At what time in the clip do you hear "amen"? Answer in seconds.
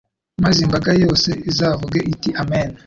2.41-2.69